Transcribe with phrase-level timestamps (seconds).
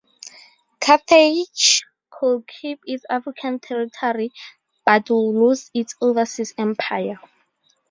[0.79, 4.31] Carthage could keep its African territory
[4.83, 7.19] but would lose its overseas empire.